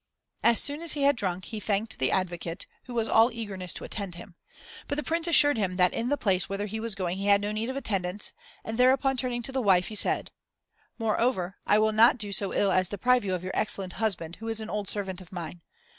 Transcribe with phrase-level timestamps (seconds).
[0.41, 3.83] As soon as he had drunk, he thanked the advocate, who was all eagerness to
[3.83, 4.33] attend him;
[4.87, 7.39] but the Prince assured him that in the place whither he was going he had
[7.39, 8.33] no need of attendance,
[8.65, 10.31] and thereupon turning to the wife, he said
[10.97, 14.37] "Moreover, I will not do so ill as to deprive you of your excellent husband,
[14.37, 15.61] who is also an old servant of mine.